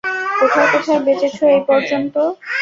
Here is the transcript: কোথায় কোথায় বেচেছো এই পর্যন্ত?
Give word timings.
কোথায় 0.39 0.69
কোথায় 0.73 1.01
বেচেছো 1.05 1.43
এই 1.47 1.61
পর্যন্ত? 1.69 2.15